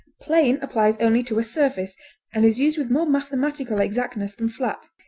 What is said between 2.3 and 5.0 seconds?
and is used with more mathematical exactness than flat.